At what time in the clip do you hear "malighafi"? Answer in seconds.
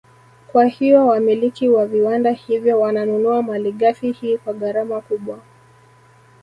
3.43-4.11